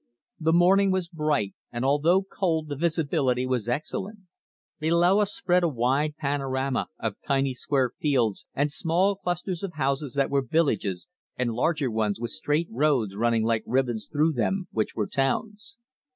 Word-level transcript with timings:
The 0.39 0.51
morning 0.51 0.89
was 0.89 1.07
bright, 1.07 1.53
and 1.71 1.85
although 1.85 2.23
cold 2.23 2.69
the 2.69 2.75
visibility 2.75 3.45
was 3.45 3.69
excellent. 3.69 4.21
Below 4.79 5.19
us 5.19 5.31
spread 5.31 5.61
a 5.61 5.67
wide 5.67 6.17
panorama 6.17 6.87
of 6.97 7.21
tiny 7.21 7.53
square 7.53 7.91
fields 7.99 8.47
and 8.55 8.71
small 8.71 9.15
clusters 9.15 9.61
of 9.61 9.73
houses 9.73 10.15
that 10.15 10.31
were 10.31 10.41
villages, 10.41 11.07
and 11.37 11.51
larger 11.53 11.91
ones 11.91 12.19
with 12.19 12.31
straight 12.31 12.67
roads 12.71 13.15
running 13.15 13.43
like 13.43 13.61
ribbons 13.67 14.09
through 14.11 14.33
them, 14.33 14.67
which 14.71 14.95
were 14.95 15.05
towns. 15.05 15.77